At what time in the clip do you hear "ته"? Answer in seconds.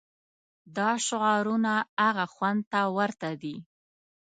2.71-2.81